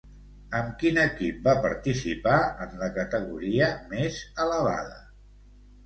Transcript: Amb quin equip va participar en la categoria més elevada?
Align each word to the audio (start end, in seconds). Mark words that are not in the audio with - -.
Amb 0.59 0.71
quin 0.83 0.97
equip 1.01 1.43
va 1.49 1.53
participar 1.67 2.35
en 2.67 2.75
la 2.83 2.91
categoria 2.99 3.71
més 3.97 4.21
elevada? 4.49 5.03